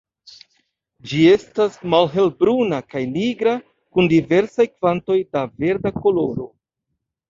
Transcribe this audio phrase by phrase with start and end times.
[1.11, 3.55] Ĝi estas malhelbruna kaj nigra
[3.95, 6.55] kun diversaj kvantoj da verda koloro.